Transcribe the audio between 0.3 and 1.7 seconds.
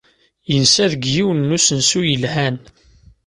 Yensa deg yiwen n